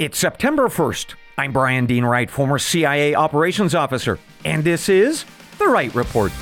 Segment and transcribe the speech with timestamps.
[0.00, 1.14] It's September 1st.
[1.38, 5.24] I'm Brian Dean Wright, former CIA operations officer, and this is
[5.60, 6.32] The Wright Report.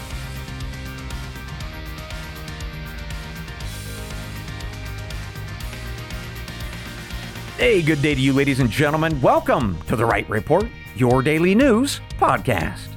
[7.58, 9.20] Hey, good day to you, ladies and gentlemen.
[9.20, 10.66] Welcome to The Wright Report,
[10.96, 12.88] your daily news podcast.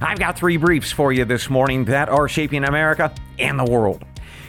[0.00, 4.06] I've got three briefs for you this morning that are shaping America and the world.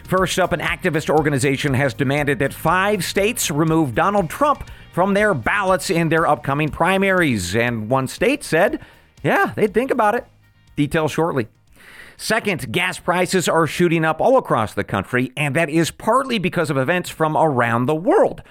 [0.09, 5.35] First up, an activist organization has demanded that five states remove Donald Trump from their
[5.35, 7.55] ballots in their upcoming primaries.
[7.55, 8.79] And one state said,
[9.21, 10.25] yeah, they'd think about it.
[10.75, 11.47] Details shortly.
[12.17, 16.71] Second, gas prices are shooting up all across the country, and that is partly because
[16.71, 18.41] of events from around the world.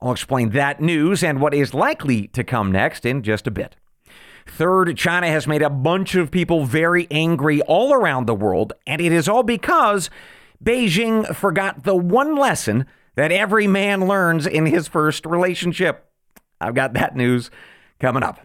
[0.00, 3.74] I'll explain that news and what is likely to come next in just a bit.
[4.46, 9.00] Third, China has made a bunch of people very angry all around the world, and
[9.00, 10.10] it is all because
[10.62, 16.10] Beijing forgot the one lesson that every man learns in his first relationship.
[16.60, 17.50] I've got that news
[18.00, 18.40] coming up.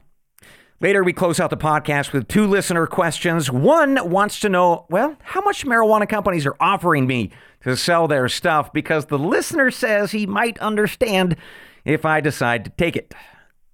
[0.79, 3.49] Later, we close out the podcast with two listener questions.
[3.49, 8.27] One wants to know, well, how much marijuana companies are offering me to sell their
[8.27, 11.37] stuff because the listener says he might understand
[11.85, 13.13] if I decide to take it.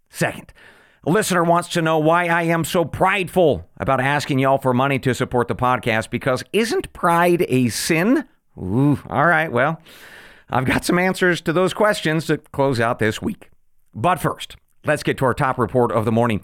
[0.09, 0.53] Second,
[1.05, 4.99] a listener wants to know why I am so prideful about asking y'all for money
[4.99, 8.25] to support the podcast because isn't pride a sin?
[8.57, 9.81] Ooh, all right, well.
[10.49, 13.49] I've got some answers to those questions to close out this week.
[13.93, 16.43] But first, let's get to our top report of the morning.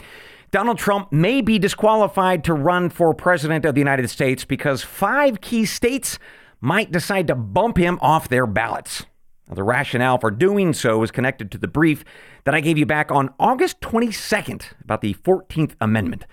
[0.51, 5.41] Donald Trump may be disqualified to run for president of the United States because five
[5.41, 6.17] key states
[6.61, 9.05] might decide to bump him off their ballots.
[9.47, 12.03] Now, the rationale for doing so is connected to the brief
[12.45, 16.25] that I gave you back on August 22nd about the 14th Amendment.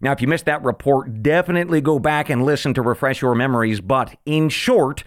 [0.00, 3.80] Now, if you missed that report, definitely go back and listen to refresh your memories.
[3.80, 5.04] But in short,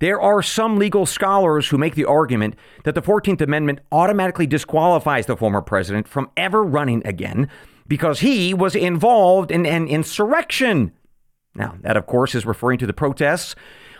[0.00, 5.26] there are some legal scholars who make the argument that the 14th Amendment automatically disqualifies
[5.26, 7.48] the former president from ever running again
[7.86, 10.92] because he was involved in an insurrection.
[11.54, 13.56] Now, that, of course, is referring to the protests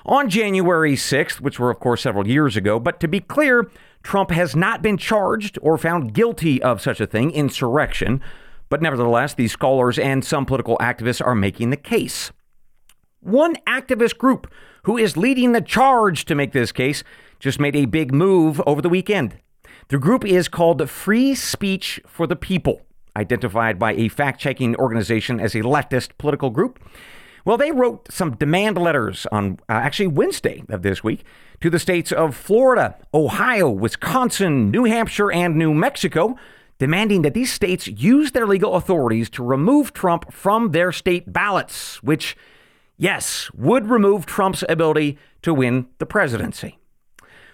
[0.09, 2.81] on January 6th, which were, of course, several years ago.
[2.81, 3.71] But to be clear,
[4.03, 8.21] Trump has not been charged or found guilty of such a thing, insurrection.
[8.71, 12.33] But nevertheless, these scholars and some political activists are making the case.
[13.21, 14.51] One activist group
[14.85, 17.05] who is leading the charge to make this case
[17.39, 19.39] just made a big move over the weekend.
[19.89, 22.83] The group is called Free Speech for the People,
[23.17, 26.79] identified by a fact checking organization as a leftist political group.
[27.49, 31.25] Well, they wrote some demand letters on uh, actually Wednesday of this week
[31.63, 36.37] to the states of Florida, Ohio, Wisconsin, New Hampshire, and New Mexico,
[36.79, 42.03] demanding that these states use their legal authorities to remove Trump from their state ballots,
[42.03, 42.37] which
[42.99, 46.79] yes, would remove Trump's ability to win the presidency.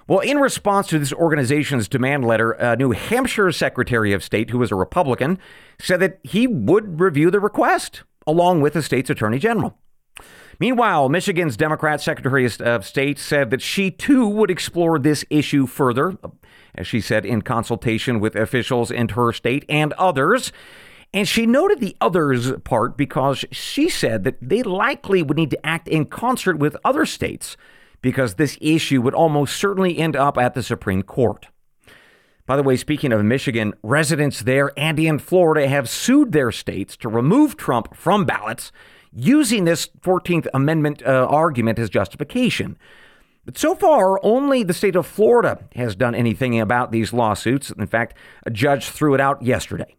[0.08, 4.58] Well, in response to this organization's demand letter, a New Hampshire Secretary of State, who
[4.58, 5.38] was a Republican,
[5.78, 9.78] said that he would review the request along with the state's Attorney General.
[10.60, 16.16] Meanwhile, Michigan's Democrat Secretary of State said that she too would explore this issue further,
[16.74, 20.52] as she said, in consultation with officials in her state and others.
[21.12, 25.66] And she noted the others part because she said that they likely would need to
[25.66, 27.56] act in concert with other states
[28.00, 31.46] because this issue would almost certainly end up at the Supreme Court.
[32.46, 36.96] By the way, speaking of Michigan, residents there and in Florida have sued their states
[36.98, 38.72] to remove Trump from ballots
[39.14, 42.76] using this 14th Amendment uh, argument as justification.
[43.44, 47.70] But so far, only the state of Florida has done anything about these lawsuits.
[47.70, 48.16] In fact,
[48.46, 49.96] a judge threw it out yesterday.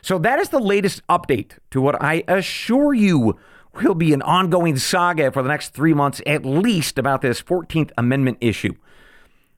[0.00, 3.38] So that is the latest update to what I assure you
[3.74, 7.90] will be an ongoing saga for the next three months at least about this 14th
[7.96, 8.74] Amendment issue.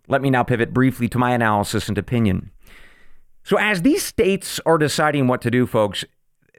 [0.07, 2.51] Let me now pivot briefly to my analysis and opinion.
[3.43, 6.05] So, as these states are deciding what to do, folks,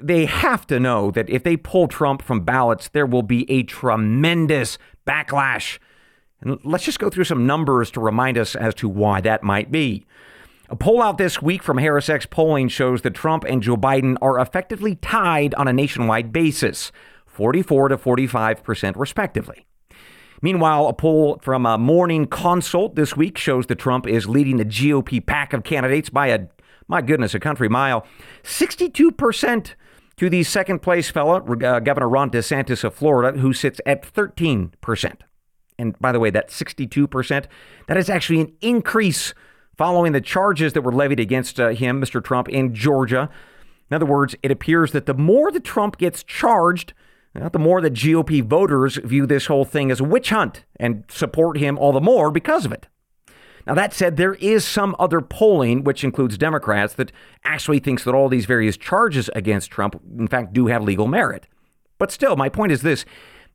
[0.01, 3.63] they have to know that if they pull Trump from ballots, there will be a
[3.63, 5.79] tremendous backlash.
[6.41, 9.71] And let's just go through some numbers to remind us as to why that might
[9.71, 10.05] be.
[10.67, 14.39] A poll out this week from HarrisX polling shows that Trump and Joe Biden are
[14.39, 16.91] effectively tied on a nationwide basis,
[17.27, 19.65] 44 to 45 percent respectively.
[20.41, 24.65] Meanwhile, a poll from a Morning Consult this week shows that Trump is leading the
[24.65, 26.47] GOP pack of candidates by a,
[26.87, 28.05] my goodness, a country mile.
[28.43, 29.75] 62%
[30.17, 35.21] to the second place fella, uh, Governor Ron DeSantis of Florida, who sits at 13%.
[35.77, 37.45] And by the way, that 62%,
[37.87, 39.33] that is actually an increase
[39.77, 42.23] following the charges that were levied against uh, him, Mr.
[42.23, 43.29] Trump, in Georgia.
[43.89, 46.93] In other words, it appears that the more that Trump gets charged,
[47.39, 51.03] uh, the more the GOP voters view this whole thing as a witch hunt and
[51.09, 52.87] support him all the more because of it.
[53.67, 57.11] Now, that said, there is some other polling, which includes Democrats, that
[57.43, 61.47] actually thinks that all these various charges against Trump, in fact, do have legal merit.
[61.97, 63.05] But still, my point is this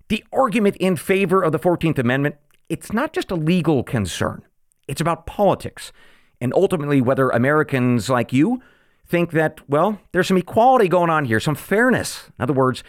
[0.08, 2.36] the argument in favor of the 14th Amendment,
[2.68, 4.42] it's not just a legal concern,
[4.88, 5.92] it's about politics.
[6.40, 8.62] And ultimately, whether Americans like you
[9.06, 12.30] think that, well, there's some equality going on here, some fairness.
[12.38, 12.82] In other words,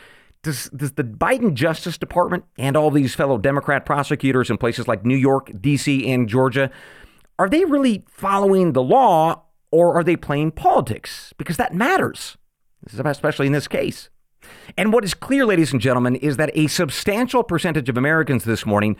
[0.43, 5.05] does, does the Biden Justice Department and all these fellow Democrat prosecutors in places like
[5.05, 6.71] New York, D.C., and Georgia,
[7.41, 9.41] are they really following the law
[9.71, 11.33] or are they playing politics?
[11.39, 12.37] Because that matters,
[13.03, 14.09] especially in this case.
[14.77, 18.63] And what is clear, ladies and gentlemen, is that a substantial percentage of Americans this
[18.63, 18.95] morning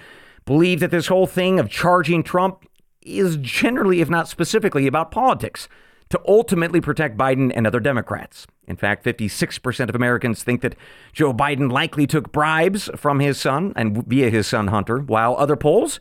[0.46, 2.66] believe that this whole thing of charging Trump
[3.04, 5.70] is generally, if not specifically, about politics
[6.10, 8.48] to ultimately protect Biden and other Democrats.
[8.68, 10.76] In fact, 56% of Americans think that
[11.14, 15.56] Joe Biden likely took bribes from his son and via his son Hunter, while other
[15.56, 16.00] polls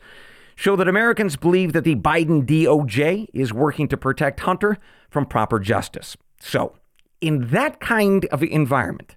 [0.61, 4.77] show that Americans believe that the Biden DOJ is working to protect Hunter
[5.09, 6.15] from proper justice.
[6.39, 6.75] So,
[7.19, 9.15] in that kind of environment,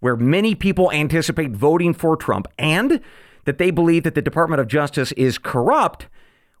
[0.00, 3.00] where many people anticipate voting for Trump and
[3.46, 6.08] that they believe that the Department of Justice is corrupt,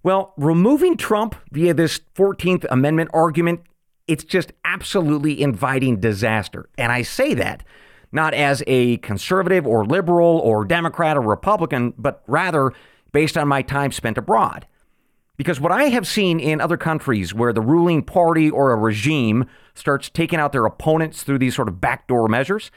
[0.02, 3.60] well, removing Trump via this 14th Amendment argument
[4.08, 6.68] it's just absolutely inviting disaster.
[6.76, 7.64] And I say that
[8.10, 12.72] not as a conservative or liberal or Democrat or Republican, but rather
[13.12, 14.66] based on my time spent abroad.
[15.36, 19.46] Because what I have seen in other countries where the ruling party or a regime
[19.74, 22.70] starts taking out their opponents through these sort of backdoor measures,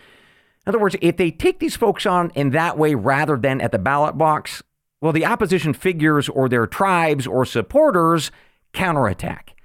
[0.66, 3.72] in other words, if they take these folks on in that way rather than at
[3.72, 4.64] the ballot box,
[5.02, 8.32] well, the opposition figures or their tribes or supporters
[8.74, 9.56] counterattack.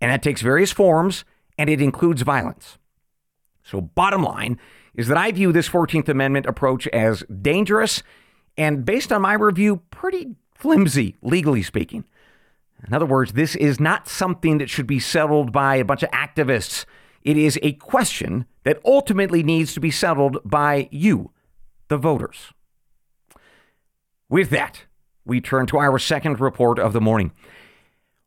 [0.00, 1.24] And that takes various forms
[1.56, 2.76] and it includes violence.
[3.62, 4.58] So, bottom line
[4.94, 8.02] is that I view this 14th Amendment approach as dangerous
[8.56, 12.04] and, based on my review, pretty flimsy, legally speaking.
[12.86, 16.10] In other words, this is not something that should be settled by a bunch of
[16.10, 16.84] activists.
[17.22, 21.30] It is a question that ultimately needs to be settled by you,
[21.88, 22.52] the voters.
[24.28, 24.84] With that,
[25.24, 27.32] we turn to our second report of the morning.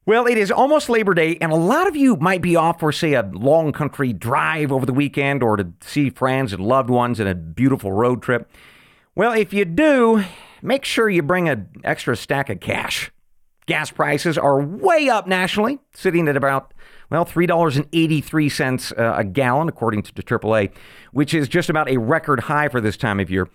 [0.05, 2.93] Well, it is almost Labor Day, and a lot of you might be off for,
[2.93, 7.19] say, a long country drive over the weekend or to see friends and loved ones
[7.19, 8.49] in a beautiful road trip.
[9.17, 10.23] Well, if you do,
[10.61, 13.11] make sure you bring an extra stack of cash.
[13.65, 16.71] Gas prices are way up nationally, sitting at about,
[17.09, 20.71] well, $3.83 uh, a gallon, according to AAA,
[21.13, 23.49] which is just about a record high for this time of year.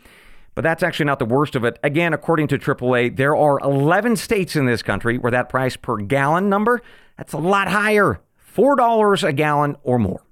[0.57, 1.79] But that's actually not the worst of it.
[1.85, 5.97] Again, according to AAA, there are 11 states in this country where that price per
[5.99, 6.83] gallon number,
[7.17, 8.21] that's a lot higher,
[8.53, 10.25] $4 a gallon or more.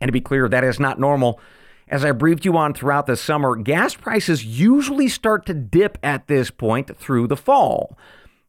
[0.00, 1.40] And to be clear, that is not normal.
[1.88, 6.26] As I briefed you on throughout the summer, gas prices usually start to dip at
[6.26, 7.96] this point through the fall.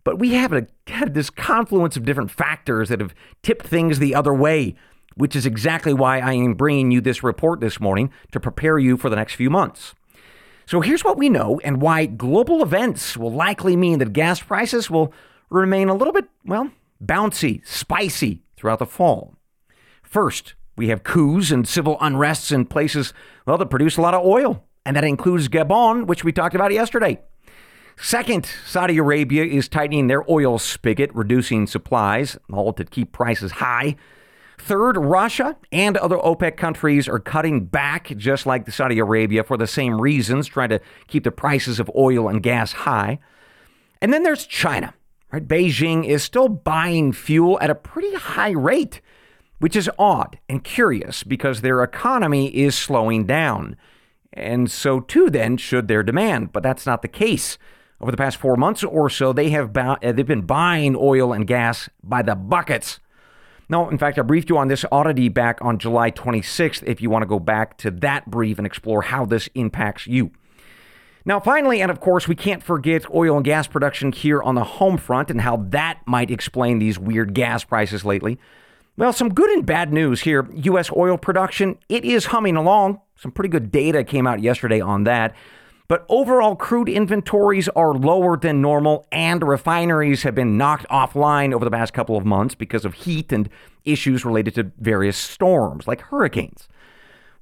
[0.04, 3.14] But we have a, had this confluence of different factors that have
[3.44, 4.76] tipped things the other way,
[5.16, 8.98] which is exactly why I am bringing you this report this morning to prepare you
[8.98, 9.94] for the next few months.
[10.66, 14.90] So here's what we know and why global events will likely mean that gas prices
[14.90, 15.14] will
[15.50, 16.72] remain a little bit, well,
[17.04, 19.36] bouncy, spicy throughout the fall.
[20.02, 23.14] First, we have coups and civil unrests in places,
[23.46, 26.72] well, that produce a lot of oil, and that includes Gabon, which we talked about
[26.72, 27.20] yesterday.
[28.00, 33.96] Second, Saudi Arabia is tightening their oil spigot, reducing supplies, all to keep prices high.
[34.60, 39.68] Third, Russia and other OPEC countries are cutting back, just like Saudi Arabia, for the
[39.68, 43.20] same reasons, trying to keep the prices of oil and gas high.
[44.02, 44.94] And then there's China.
[45.32, 45.46] Right?
[45.46, 49.02] Beijing is still buying fuel at a pretty high rate,
[49.60, 53.76] which is odd and curious because their economy is slowing down.
[54.34, 57.58] And so too then should their demand, but that's not the case.
[58.00, 61.48] Over the past 4 months or so, they have uh, they've been buying oil and
[61.48, 63.00] gas by the buckets.
[63.70, 67.10] No, in fact, I briefed you on this oddity back on July 26th if you
[67.10, 70.32] want to go back to that brief and explore how this impacts you.
[71.26, 74.64] Now, finally, and of course, we can't forget oil and gas production here on the
[74.64, 78.40] home front and how that might explain these weird gas prices lately.
[78.98, 80.50] Well, some good and bad news here.
[80.52, 80.90] U.S.
[80.92, 83.00] oil production, it is humming along.
[83.16, 85.36] Some pretty good data came out yesterday on that.
[85.88, 91.64] But overall, crude inventories are lower than normal, and refineries have been knocked offline over
[91.64, 93.50] the past couple of months because of heat and
[93.86, 96.68] issues related to various storms, like hurricanes.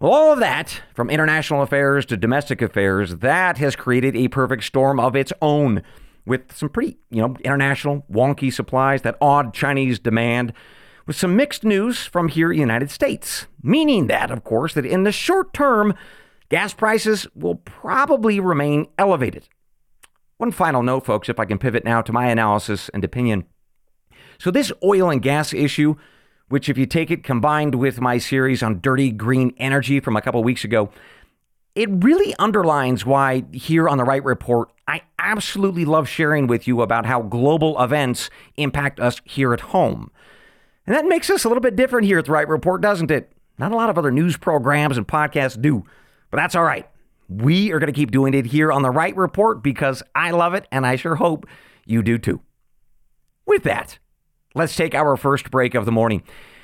[0.02, 4.66] Well, all of that, from international affairs to domestic affairs, that has created a perfect
[4.66, 5.82] storm of its own
[6.26, 10.52] with some pretty, you know, international wonky supplies, that odd Chinese demand,
[11.06, 13.48] with some mixed news from here in the United States.
[13.62, 15.94] Meaning that, of course, that in the short term,
[16.50, 19.48] gas prices will probably remain elevated.
[20.38, 23.46] One final note, folks, if I can pivot now to my analysis and opinion.
[24.38, 25.96] So, this oil and gas issue,
[26.50, 30.22] which, if you take it combined with my series on dirty green energy from a
[30.22, 30.90] couple weeks ago,
[31.74, 36.82] it really underlines why here on the Wright Report, I absolutely love sharing with you
[36.82, 40.12] about how global events impact us here at home.
[40.88, 43.32] And that makes us a little bit different here at the Wright Report, doesn't it?
[43.58, 45.84] Not a lot of other news programs and podcasts do,
[46.30, 46.88] but that's all right.
[47.28, 50.54] We are going to keep doing it here on the Wright Report because I love
[50.54, 51.48] it and I sure hope
[51.86, 52.42] you do too.
[53.48, 54.00] With that,
[54.54, 56.24] let's take our first break of the morning.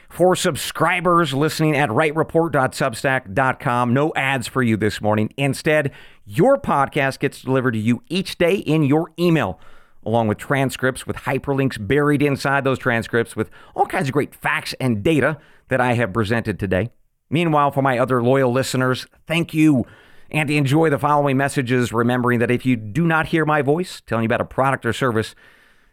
[0.10, 5.34] For subscribers listening at wrightreport.substack.com, no ads for you this morning.
[5.38, 5.94] Instead,
[6.26, 9.58] your podcast gets delivered to you each day in your email,
[10.06, 14.74] along with transcripts with hyperlinks buried inside those transcripts with all kinds of great facts
[14.80, 15.38] and data
[15.70, 16.92] that I have presented today.
[17.30, 19.86] Meanwhile, for my other loyal listeners, thank you
[20.30, 24.24] and enjoy the following messages, remembering that if you do not hear my voice telling
[24.24, 25.36] you about a product or service,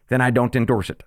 [0.09, 1.05] then I don't endorse it.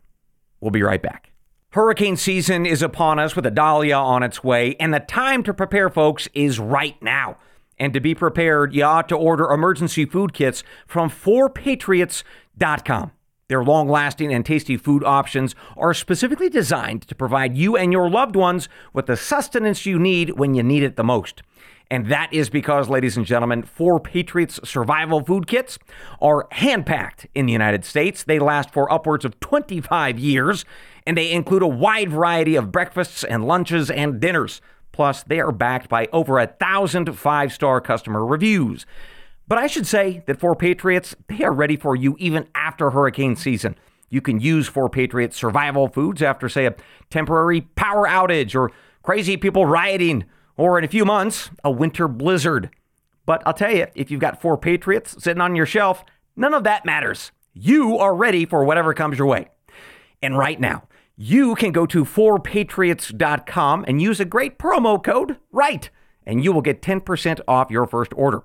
[0.59, 1.31] We'll be right back.
[1.71, 5.89] Hurricane season is upon us with Idalia on its way, and the time to prepare,
[5.89, 7.37] folks, is right now.
[7.79, 11.09] And to be prepared, you ought to order emergency food kits from
[12.57, 13.11] 4patriots.com.
[13.47, 18.09] Their long lasting and tasty food options are specifically designed to provide you and your
[18.09, 21.41] loved ones with the sustenance you need when you need it the most.
[21.89, 25.77] And that is because, ladies and gentlemen, 4 Patriots survival food kits
[26.21, 28.23] are hand packed in the United States.
[28.23, 30.63] They last for upwards of 25 years,
[31.05, 34.61] and they include a wide variety of breakfasts and lunches and dinners.
[34.93, 38.85] Plus, they are backed by over a thousand five star customer reviews.
[39.47, 43.35] But I should say that 4 Patriots, they are ready for you even after hurricane
[43.35, 43.75] season.
[44.09, 46.75] You can use 4 Patriots survival foods after, say, a
[47.09, 48.71] temporary power outage or
[49.03, 50.25] crazy people rioting
[50.57, 52.69] or in a few months, a winter blizzard.
[53.25, 56.03] But I'll tell you, if you've got four Patriots sitting on your shelf,
[56.35, 57.31] none of that matters.
[57.53, 59.47] You are ready for whatever comes your way.
[60.21, 60.83] And right now,
[61.17, 65.89] you can go to 4patriots.com and use a great promo code, RIGHT,
[66.25, 68.43] and you will get 10% off your first order.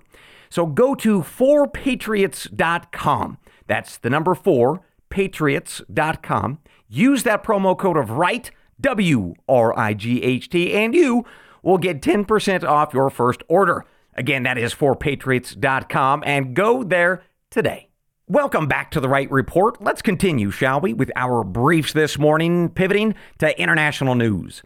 [0.49, 3.37] So go to 4patriots.com.
[3.67, 6.59] That's the number 4, patriots.com.
[6.87, 11.25] Use that promo code of RIGHT, W R I G H T, and you
[11.63, 13.85] will get 10% off your first order.
[14.13, 17.89] Again, that is 4patriots.com and go there today.
[18.29, 19.81] Welcome back to the Wright Report.
[19.81, 24.63] Let's continue, shall we, with our briefs this morning, pivoting to international news.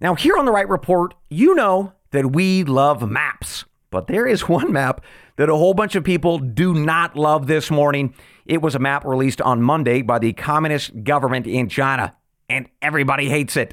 [0.00, 3.64] Now, here on the Wright Report, you know that we love maps,
[3.96, 5.02] but there is one map
[5.36, 8.14] that a whole bunch of people do not love this morning.
[8.44, 12.14] It was a map released on Monday by the communist government in China,
[12.50, 13.72] and everybody hates it.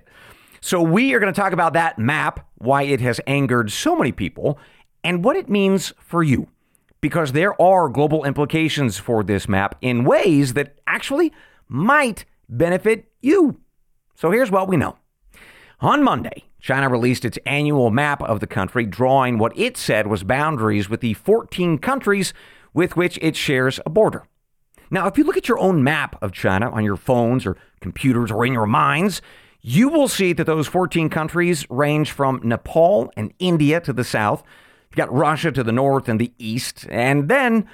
[0.61, 4.13] So, we are going to talk about that map, why it has angered so many
[4.13, 4.57] people,
[5.03, 6.47] and what it means for you.
[7.01, 11.33] Because there are global implications for this map in ways that actually
[11.67, 13.59] might benefit you.
[14.15, 14.95] So, here's what we know.
[15.81, 20.23] On Monday, China released its annual map of the country, drawing what it said was
[20.23, 22.33] boundaries with the 14 countries
[22.73, 24.25] with which it shares a border.
[24.89, 28.31] Now, if you look at your own map of China on your phones or computers
[28.31, 29.21] or in your minds,
[29.59, 34.41] you will see that those 14 countries range from Nepal and India to the south.
[34.89, 37.67] You've got Russia to the north and the east, and then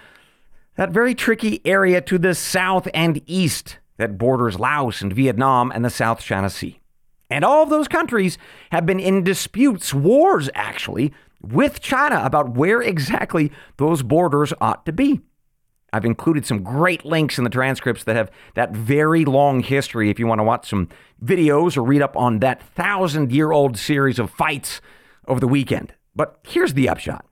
[0.77, 5.85] that very tricky area to the south and east that borders Laos and Vietnam and
[5.85, 6.79] the South China Sea.
[7.29, 8.37] And all of those countries
[8.71, 14.91] have been in disputes, wars actually, with China about where exactly those borders ought to
[14.91, 15.21] be.
[15.91, 20.19] I've included some great links in the transcripts that have that very long history if
[20.19, 20.87] you want to watch some
[21.23, 24.81] videos or read up on that thousand year old series of fights
[25.27, 25.93] over the weekend.
[26.15, 27.25] But here's the upshot.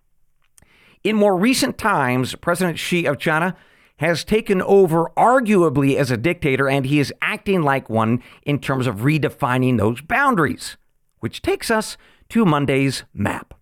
[1.03, 3.55] In more recent times, President Xi of China
[3.97, 8.87] has taken over arguably as a dictator, and he is acting like one in terms
[8.87, 10.77] of redefining those boundaries,
[11.19, 11.97] which takes us
[12.29, 13.53] to Monday's map.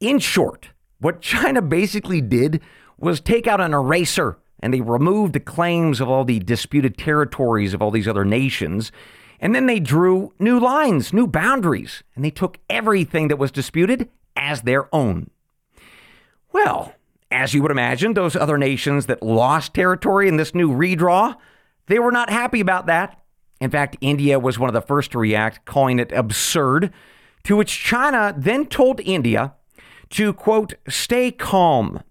[0.00, 2.60] In short, what China basically did
[2.98, 7.74] was take out an eraser and they removed the claims of all the disputed territories
[7.74, 8.90] of all these other nations.
[9.38, 14.08] And then they drew new lines, new boundaries, and they took everything that was disputed
[14.36, 15.28] as their own.
[16.50, 16.94] Well,
[17.30, 21.36] as you would imagine, those other nations that lost territory in this new redraw,
[21.86, 23.20] they were not happy about that.
[23.60, 26.92] In fact, India was one of the first to react, calling it absurd,
[27.44, 29.54] to which China then told India
[30.10, 32.02] to, quote, stay calm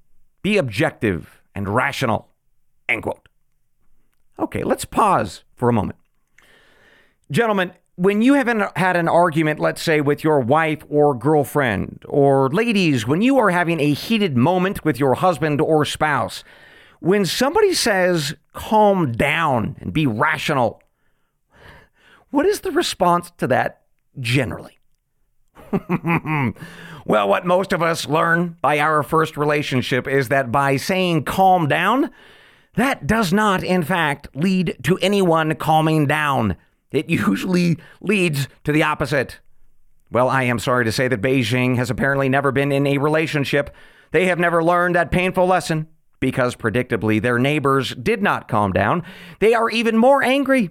[0.41, 2.29] be objective and rational.
[2.87, 3.27] End quote.
[4.37, 5.97] Okay, let's pause for a moment.
[7.31, 12.49] Gentlemen, when you haven't had an argument, let's say with your wife or girlfriend, or
[12.49, 16.43] ladies, when you are having a heated moment with your husband or spouse,
[16.99, 20.81] when somebody says, calm down and be rational,
[22.31, 23.83] what is the response to that
[24.19, 24.79] generally?
[27.05, 31.67] well, what most of us learn by our first relationship is that by saying calm
[31.67, 32.09] down,
[32.75, 36.55] that does not, in fact, lead to anyone calming down.
[36.93, 39.39] It usually leads to the opposite.
[40.11, 43.75] Well, I am sorry to say that Beijing has apparently never been in a relationship.
[44.11, 45.87] They have never learned that painful lesson
[46.19, 49.03] because, predictably, their neighbors did not calm down.
[49.39, 50.69] They are even more angry.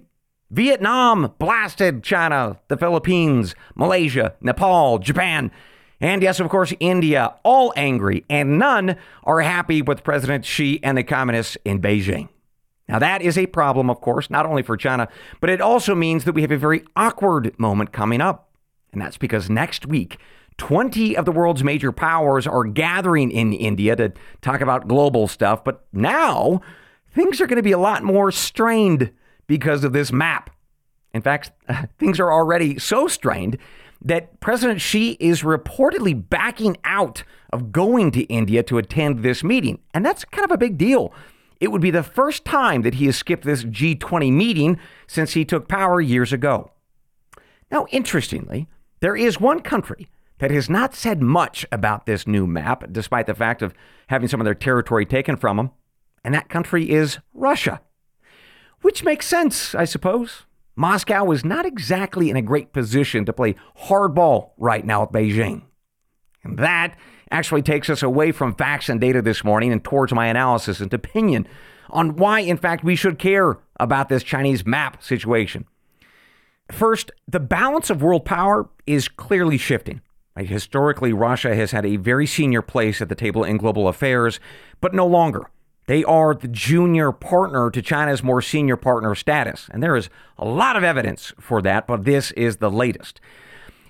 [0.49, 5.51] Vietnam blasted China, the Philippines, Malaysia, Nepal, Japan,
[5.99, 10.97] and yes, of course, India, all angry, and none are happy with President Xi and
[10.97, 12.27] the communists in Beijing.
[12.87, 15.07] Now, that is a problem, of course, not only for China,
[15.39, 18.49] but it also means that we have a very awkward moment coming up.
[18.91, 20.17] And that's because next week,
[20.57, 25.63] 20 of the world's major powers are gathering in India to talk about global stuff.
[25.63, 26.61] But now,
[27.13, 29.11] things are going to be a lot more strained
[29.47, 30.49] because of this map.
[31.13, 31.51] In fact,
[31.97, 33.57] things are already so strained
[34.01, 39.79] that President Xi is reportedly backing out of going to India to attend this meeting.
[39.93, 41.13] And that's kind of a big deal.
[41.59, 45.45] It would be the first time that he has skipped this G20 meeting since he
[45.45, 46.71] took power years ago.
[47.71, 48.67] Now, interestingly,
[48.99, 53.33] there is one country that has not said much about this new map, despite the
[53.33, 53.73] fact of
[54.07, 55.71] having some of their territory taken from them,
[56.23, 57.81] and that country is Russia.
[58.81, 60.45] Which makes sense, I suppose.
[60.75, 65.63] Moscow is not exactly in a great position to play hardball right now with Beijing.
[66.43, 66.97] And that
[67.31, 70.93] actually takes us away from facts and data this morning and towards my analysis and
[70.93, 71.47] opinion
[71.89, 75.65] on why, in fact, we should care about this Chinese map situation.
[76.71, 80.01] First, the balance of world power is clearly shifting.
[80.35, 84.39] Historically, Russia has had a very senior place at the table in global affairs,
[84.81, 85.49] but no longer.
[85.85, 89.69] They are the junior partner to China's more senior partner status.
[89.71, 93.19] And there is a lot of evidence for that, but this is the latest.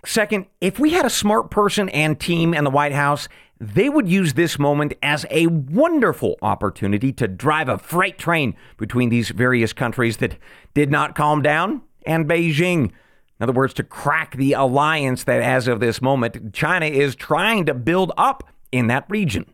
[0.06, 4.10] Second, if we had a smart person and team in the White House, they would
[4.10, 9.72] use this moment as a wonderful opportunity to drive a freight train between these various
[9.72, 10.38] countries that
[10.74, 12.92] did not calm down and Beijing.
[13.40, 17.66] In other words, to crack the alliance that, as of this moment, China is trying
[17.66, 19.46] to build up in that region.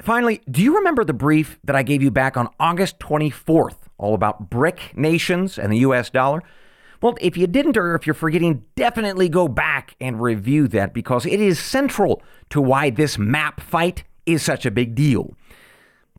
[0.00, 4.14] Finally, do you remember the brief that I gave you back on August 24th, all
[4.14, 6.42] about BRIC nations and the US dollar?
[7.02, 11.24] Well, if you didn't or if you're forgetting, definitely go back and review that because
[11.24, 15.34] it is central to why this map fight is such a big deal.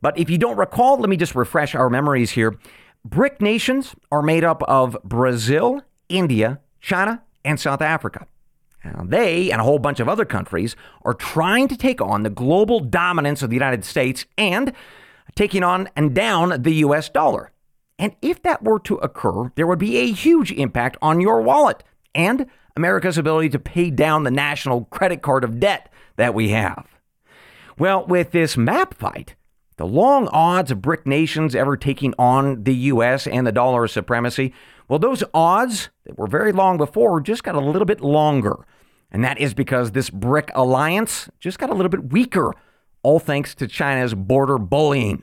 [0.00, 2.58] But if you don't recall, let me just refresh our memories here.
[3.04, 8.26] BRIC nations are made up of Brazil, India, China, and South Africa.
[8.84, 12.30] Now, they and a whole bunch of other countries are trying to take on the
[12.30, 14.72] global dominance of the United States and
[15.36, 17.51] taking on and down the US dollar.
[18.02, 21.84] And if that were to occur, there would be a huge impact on your wallet
[22.16, 26.88] and America's ability to pay down the national credit card of debt that we have.
[27.78, 29.36] Well, with this map fight,
[29.76, 34.52] the long odds of BRIC nations ever taking on the US and the dollar supremacy,
[34.88, 38.66] well, those odds that were very long before just got a little bit longer.
[39.12, 42.52] And that is because this BRIC alliance just got a little bit weaker,
[43.04, 45.22] all thanks to China's border bullying.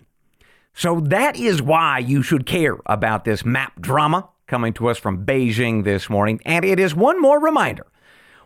[0.79, 5.25] So that is why you should care about this map drama coming to us from
[5.25, 6.39] Beijing this morning.
[6.45, 7.85] And it is one more reminder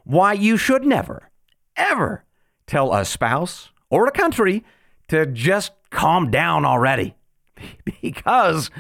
[0.04, 1.30] why you should never,
[1.78, 2.26] ever
[2.66, 4.64] tell a spouse or a country
[5.10, 7.14] to just calm down already
[8.02, 8.72] because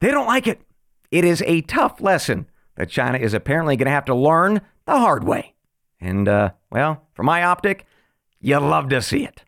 [0.00, 0.62] they don't like it.
[1.10, 4.98] It is a tough lesson that China is apparently going to have to learn the
[4.98, 5.52] hard way.
[6.00, 7.84] And, uh, well, from my optic,
[8.40, 9.44] you love to see it.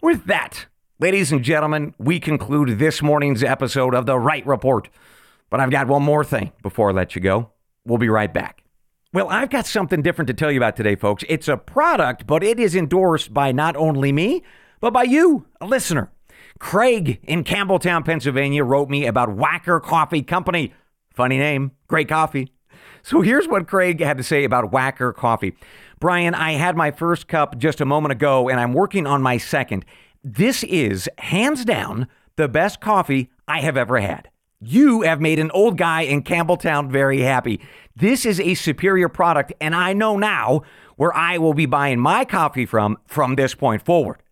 [0.00, 0.68] With that,
[1.00, 4.88] ladies and gentlemen, we conclude this morning's episode of The Wright Report.
[5.50, 7.50] But I've got one more thing before I let you go.
[7.84, 8.62] We'll be right back.
[9.12, 11.24] Well, I've got something different to tell you about today, folks.
[11.28, 14.42] It's a product, but it is endorsed by not only me,
[14.80, 16.10] but by you, a listener.
[16.58, 20.72] Craig in Campbelltown, Pennsylvania, wrote me about Wacker Coffee Company.
[21.12, 22.52] Funny name, great coffee.
[23.02, 25.54] So here's what Craig had to say about Wacker coffee.
[26.00, 29.36] Brian, I had my first cup just a moment ago and I'm working on my
[29.36, 29.84] second.
[30.26, 34.30] This is hands down the best coffee I have ever had.
[34.58, 37.60] You have made an old guy in Campbelltown very happy.
[37.94, 40.62] This is a superior product, and I know now
[40.96, 44.22] where I will be buying my coffee from from this point forward.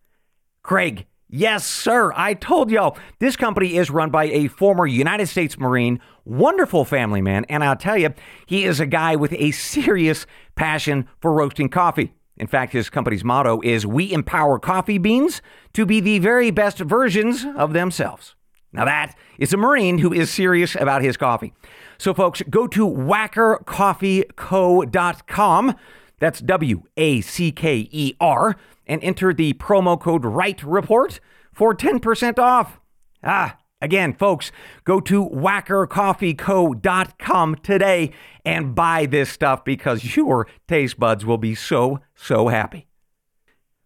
[0.62, 2.12] Craig, Yes, sir.
[2.14, 7.22] I told y'all this company is run by a former United States Marine, wonderful family
[7.22, 8.12] man, and I'll tell you,
[8.46, 10.26] he is a guy with a serious
[10.56, 12.12] passion for roasting coffee.
[12.36, 15.40] In fact, his company's motto is We empower coffee beans
[15.74, 18.34] to be the very best versions of themselves.
[18.72, 21.52] Now, that is a Marine who is serious about his coffee.
[21.98, 25.74] So, folks, go to wackercoffeeco.com.
[26.18, 31.18] That's W A C K E R, and enter the promo code Wright Report
[31.52, 32.78] for 10% off.
[33.22, 34.50] Ah, again, folks,
[34.84, 38.12] go to wackercoffeeco.com today
[38.44, 42.86] and buy this stuff because your taste buds will be so, so happy.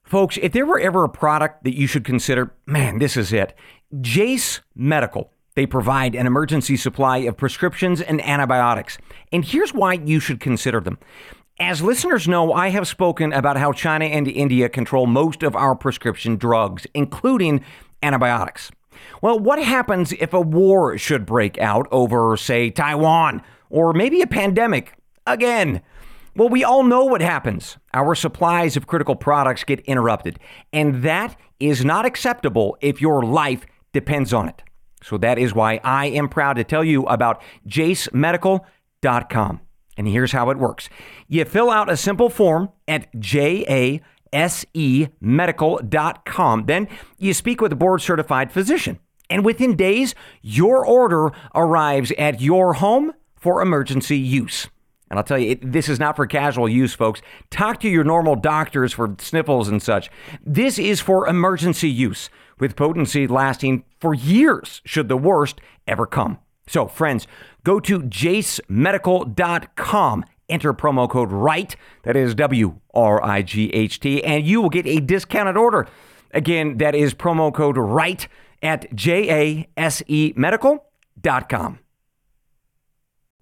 [0.05, 3.55] Folks, if there were ever a product that you should consider, man, this is it.
[4.01, 5.33] Jase Medical.
[5.57, 8.99] They provide an emergency supply of prescriptions and antibiotics.
[9.33, 10.99] And here's why you should consider them.
[11.59, 15.75] As listeners know, I have spoken about how China and India control most of our
[15.75, 17.65] prescription drugs, including
[18.03, 18.71] antibiotics.
[19.23, 24.27] Well, what happens if a war should break out over, say, Taiwan, or maybe a
[24.27, 24.95] pandemic
[25.27, 25.83] again?
[26.35, 27.79] Well, we all know what happens.
[27.95, 30.39] Our supplies of critical products get interrupted,
[30.73, 34.63] and that is not acceptable if your life depends on it.
[35.03, 39.61] So that is why I am proud to tell you about jasemedical.com.
[39.97, 40.91] And here's how it works
[41.29, 43.11] you fill out a simple form at
[44.37, 46.67] jasemedical.com.
[46.67, 49.01] Then you speak with a board certified physician.
[49.29, 54.69] And within days, your order arrives at your home for emergency use.
[55.11, 57.23] And I'll tell you, it, this is not for casual use, folks.
[57.51, 60.11] Talk to your normal doctors for sniffles and such.
[60.45, 66.39] This is for emergency use, with potency lasting for years should the worst ever come.
[66.67, 67.29] So, friends,
[67.63, 74.25] go to jasemedical.com, enter promo code RIGHT, that is W R I G H T,
[74.25, 75.87] and you will get a discounted order.
[76.33, 78.29] Again, that is promo code RIGHT
[78.63, 81.79] at jasemedical.com.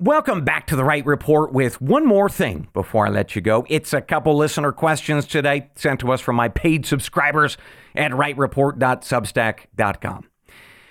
[0.01, 3.65] Welcome back to the Wright Report with one more thing before I let you go.
[3.69, 7.57] It's a couple listener questions today sent to us from my paid subscribers
[7.95, 10.29] at wrightreport.substack.com.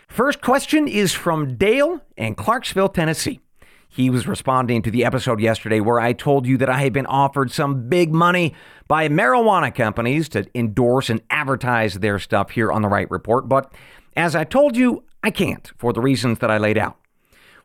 [0.07, 3.41] First question is from Dale in Clarksville, Tennessee.
[3.93, 7.05] He was responding to the episode yesterday where I told you that I had been
[7.05, 8.55] offered some big money
[8.87, 13.47] by marijuana companies to endorse and advertise their stuff here on the Wright Report.
[13.47, 13.71] But
[14.17, 16.97] as I told you, I can't for the reasons that I laid out.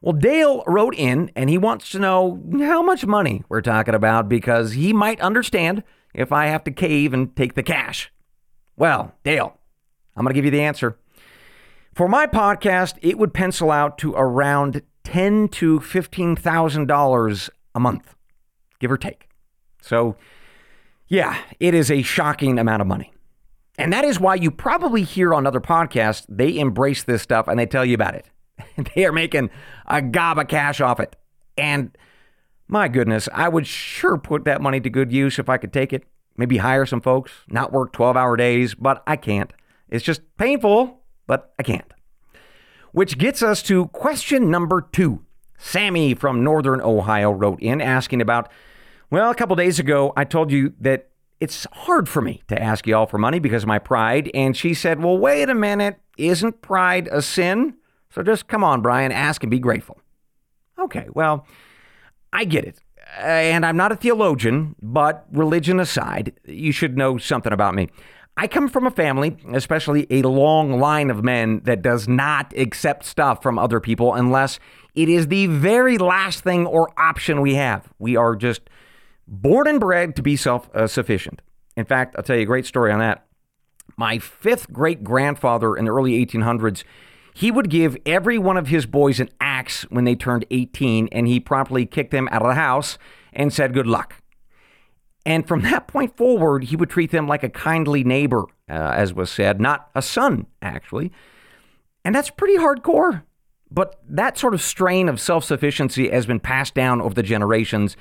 [0.02, 4.28] Well, Dale wrote in and he wants to know how much money we're talking about
[4.28, 8.12] because he might understand if I have to cave and take the cash.
[8.76, 9.56] Well, Dale,
[10.14, 10.98] I'm going to give you the answer.
[11.94, 17.80] For my podcast, it would pencil out to around ten to fifteen thousand dollars a
[17.80, 18.14] month,
[18.78, 19.26] give or take.
[19.80, 20.16] So,
[21.06, 23.14] yeah, it is a shocking amount of money.
[23.78, 27.58] And that is why you probably hear on other podcasts, they embrace this stuff and
[27.58, 28.26] they tell you about it.
[28.94, 29.48] they are making
[29.86, 31.16] a gob of cash off it.
[31.56, 31.96] And
[32.66, 35.94] my goodness, I would sure put that money to good use if I could take
[35.94, 36.04] it.
[36.36, 39.54] Maybe hire some folks, not work 12 hour days, but I can't.
[39.88, 41.94] It's just painful, but I can't.
[42.92, 45.24] Which gets us to question number two.
[45.58, 48.50] Sammy from Northern Ohio wrote in asking about,
[49.10, 51.08] well, a couple days ago, I told you that
[51.40, 54.30] it's hard for me to ask y'all for money because of my pride.
[54.34, 55.98] And she said, well, wait a minute.
[56.16, 57.74] Isn't pride a sin?
[58.10, 60.00] So just come on, Brian, ask and be grateful.
[60.78, 61.46] Okay, well,
[62.32, 62.80] I get it.
[63.18, 67.88] And I'm not a theologian, but religion aside, you should know something about me.
[68.38, 73.04] I come from a family, especially a long line of men, that does not accept
[73.04, 74.60] stuff from other people unless
[74.94, 77.92] it is the very last thing or option we have.
[77.98, 78.62] We are just
[79.26, 81.42] born and bred to be self sufficient.
[81.76, 83.26] In fact, I'll tell you a great story on that.
[83.96, 86.84] My fifth great grandfather in the early 1800s
[87.34, 91.28] he would give every one of his boys an axe when they turned 18, and
[91.28, 92.98] he promptly kicked them out of the house
[93.32, 94.16] and said, Good luck.
[95.28, 99.12] And from that point forward, he would treat them like a kindly neighbor, uh, as
[99.12, 101.12] was said, not a son, actually.
[102.02, 103.24] And that's pretty hardcore.
[103.70, 107.94] But that sort of strain of self sufficiency has been passed down over the generations.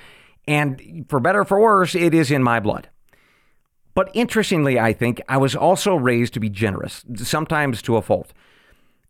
[0.47, 2.87] And for better or for worse, it is in my blood.
[3.93, 8.31] But interestingly, I think I was also raised to be generous, sometimes to a fault.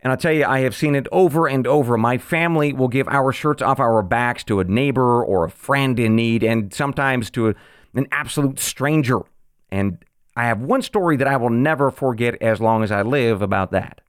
[0.02, 2.00] And I'll tell you, I have seen it over and over.
[2.00, 6.00] My family will give our shirts off our backs to a neighbor or a friend
[6.00, 7.56] in need, and sometimes to a,
[7.98, 9.22] an absolute stranger.
[9.70, 10.04] And
[10.36, 13.72] I have one story that I will never forget as long as I live about
[13.72, 14.02] that.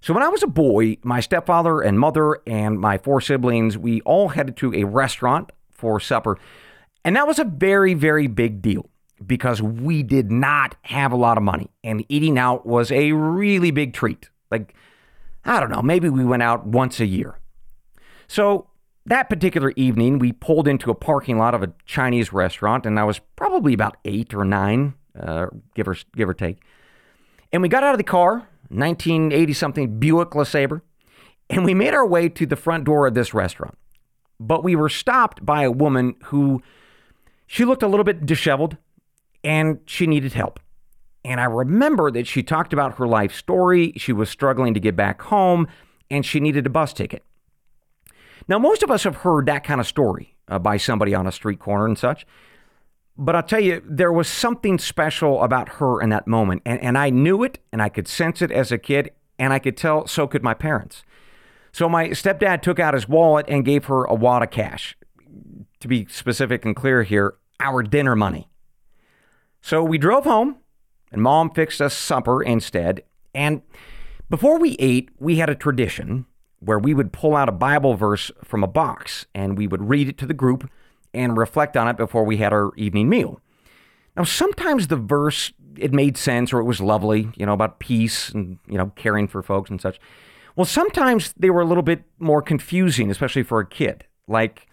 [0.00, 4.00] So, when I was a boy, my stepfather and mother and my four siblings, we
[4.02, 6.38] all headed to a restaurant for supper.
[7.04, 8.88] And that was a very, very big deal
[9.24, 11.70] because we did not have a lot of money.
[11.84, 14.28] And eating out was a really big treat.
[14.50, 14.74] Like,
[15.44, 17.38] I don't know, maybe we went out once a year.
[18.26, 18.66] So
[19.06, 23.04] that particular evening, we pulled into a parking lot of a Chinese restaurant, and I
[23.04, 26.58] was probably about eight or nine, uh, give or give or take.
[27.52, 30.82] And we got out of the car, 1980 something Buick LeSabre,
[31.50, 33.76] and we made our way to the front door of this restaurant.
[34.40, 36.60] but we were stopped by a woman who
[37.46, 38.76] she looked a little bit disheveled
[39.44, 40.58] and she needed help.
[41.24, 43.92] And I remember that she talked about her life story.
[43.96, 45.68] She was struggling to get back home
[46.10, 47.22] and she needed a bus ticket.
[48.48, 51.32] Now, most of us have heard that kind of story uh, by somebody on a
[51.32, 52.26] street corner and such.
[53.16, 56.62] But I'll tell you, there was something special about her in that moment.
[56.64, 59.10] And, and I knew it and I could sense it as a kid.
[59.38, 61.04] And I could tell so could my parents.
[61.72, 64.96] So my stepdad took out his wallet and gave her a wad of cash.
[65.80, 68.48] To be specific and clear here, our dinner money.
[69.60, 70.56] So we drove home
[71.10, 73.02] and mom fixed us supper instead.
[73.34, 73.62] And
[74.28, 76.26] before we ate, we had a tradition
[76.64, 80.08] where we would pull out a Bible verse from a box and we would read
[80.08, 80.70] it to the group
[81.12, 83.40] and reflect on it before we had our evening meal.
[84.16, 88.30] Now, sometimes the verse, it made sense or it was lovely, you know, about peace
[88.30, 89.98] and, you know, caring for folks and such.
[90.54, 94.66] Well, sometimes they were a little bit more confusing, especially for a kid, like,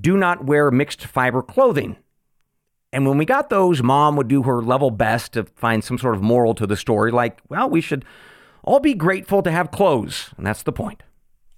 [0.00, 1.96] do not wear mixed fiber clothing.
[2.92, 6.14] And when we got those, mom would do her level best to find some sort
[6.14, 8.04] of moral to the story, like, well, we should
[8.62, 10.30] all be grateful to have clothes.
[10.36, 11.02] And that's the point.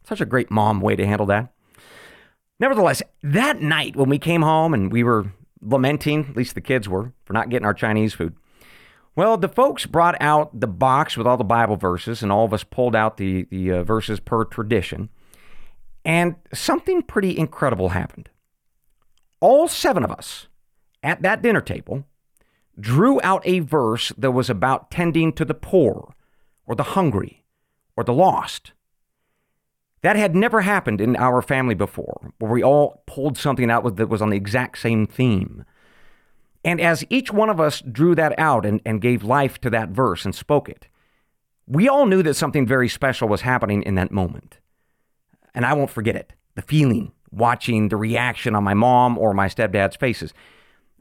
[0.08, 1.52] Such a great mom way to handle that.
[2.58, 6.88] Nevertheless, that night when we came home and we were lamenting, at least the kids
[6.88, 8.34] were, for not getting our Chinese food,
[9.14, 12.54] well, the folks brought out the box with all the Bible verses, and all of
[12.54, 15.10] us pulled out the, the uh, verses per tradition.
[16.06, 18.30] And something pretty incredible happened.
[19.40, 20.46] All seven of us
[21.02, 22.04] at that dinner table
[22.80, 26.14] drew out a verse that was about tending to the poor
[26.64, 27.44] or the hungry
[27.94, 28.72] or the lost.
[30.02, 34.08] That had never happened in our family before, where we all pulled something out that
[34.08, 35.64] was on the exact same theme.
[36.64, 39.88] And as each one of us drew that out and, and gave life to that
[39.88, 40.88] verse and spoke it,
[41.66, 44.58] we all knew that something very special was happening in that moment.
[45.54, 49.46] And I won't forget it the feeling, watching the reaction on my mom or my
[49.46, 50.34] stepdad's faces.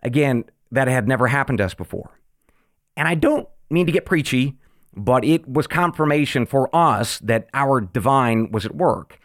[0.04, 2.12] Again, that had never happened to us before.
[2.96, 4.58] And I don't mean to get preachy,
[4.98, 9.20] but it was confirmation for us that our divine was at work.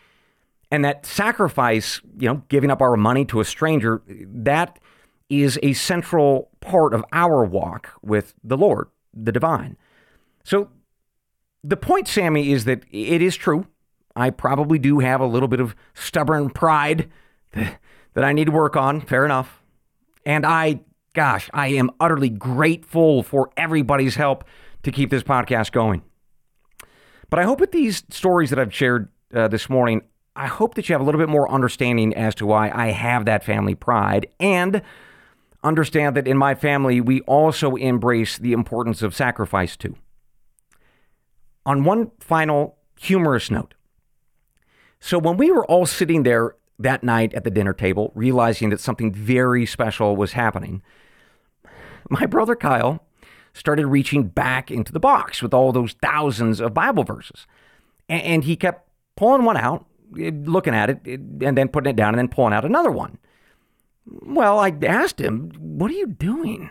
[0.70, 4.78] And that sacrifice, you know, giving up our money to a stranger, that
[5.28, 9.76] is a central part of our walk with the Lord, the divine.
[10.44, 10.68] So
[11.64, 13.66] the point, Sammy, is that it is true.
[14.14, 17.10] I probably do have a little bit of stubborn pride
[17.52, 19.00] that I need to work on.
[19.00, 19.62] Fair enough.
[20.26, 20.80] And I,
[21.14, 24.44] gosh, I am utterly grateful for everybody's help
[24.82, 26.02] to keep this podcast going.
[27.30, 30.02] But I hope with these stories that I've shared uh, this morning,
[30.36, 33.24] I hope that you have a little bit more understanding as to why I have
[33.24, 34.82] that family pride and
[35.62, 39.96] understand that in my family, we also embrace the importance of sacrifice too.
[41.64, 43.74] On one final humorous note.
[45.00, 48.80] So, when we were all sitting there that night at the dinner table, realizing that
[48.80, 50.82] something very special was happening,
[52.10, 53.04] my brother Kyle
[53.52, 57.46] started reaching back into the box with all those thousands of Bible verses.
[58.08, 59.86] And he kept pulling one out,
[60.18, 62.90] eh, looking at it, eh, and then putting it down, and then pulling out another
[62.90, 63.18] one.
[64.06, 66.70] Well, I asked him, What are you doing?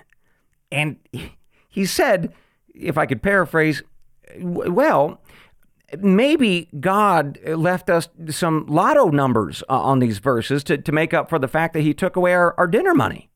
[0.71, 0.97] And
[1.69, 2.33] he said,
[2.73, 3.83] if I could paraphrase,
[4.39, 5.21] well,
[5.99, 11.29] maybe God left us some lotto numbers uh, on these verses to, to make up
[11.29, 13.29] for the fact that he took away our, our dinner money.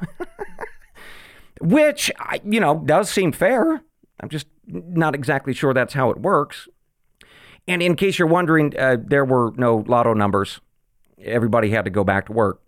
[1.60, 2.10] Which,
[2.44, 3.82] you know, does seem fair.
[4.20, 6.68] I'm just not exactly sure that's how it works.
[7.68, 10.60] And in case you're wondering, uh, there were no lotto numbers
[11.24, 12.62] everybody had to go back to work.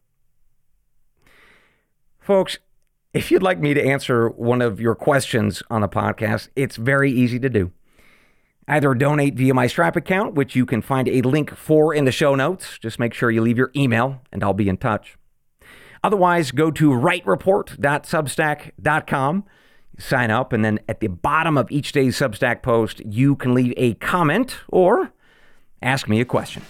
[2.18, 2.58] Folks,
[3.12, 7.10] if you'd like me to answer one of your questions on the podcast, it's very
[7.10, 7.72] easy to do.
[8.68, 12.12] Either donate via my Stripe account, which you can find a link for in the
[12.12, 12.78] show notes.
[12.78, 15.18] Just make sure you leave your email and I'll be in touch.
[16.04, 19.44] Otherwise, go to wrightreport.substack.com,
[19.98, 23.72] sign up, and then at the bottom of each day's Substack post, you can leave
[23.76, 25.12] a comment or
[25.80, 26.64] ask me a question.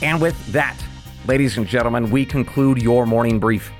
[0.00, 0.78] And with that,
[1.26, 3.72] ladies and gentlemen, we conclude your morning brief.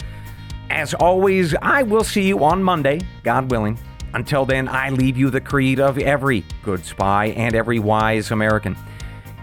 [0.71, 3.79] As always, I will see you on Monday, God willing.
[4.14, 8.77] Until then, I leave you the creed of every good spy and every wise American.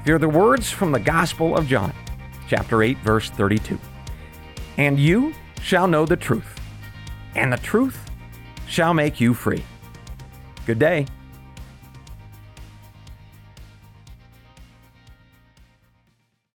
[0.05, 1.93] They're the words from the Gospel of John,
[2.47, 3.77] chapter 8, verse 32.
[4.77, 6.59] And you shall know the truth,
[7.35, 7.99] and the truth
[8.65, 9.63] shall make you free.
[10.65, 11.05] Good day.